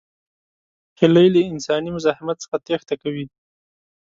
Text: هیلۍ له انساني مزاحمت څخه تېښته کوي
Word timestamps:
هیلۍ 0.99 1.27
له 1.35 1.41
انساني 1.51 1.89
مزاحمت 1.95 2.37
څخه 2.43 2.57
تېښته 2.65 2.95
کوي 3.03 3.25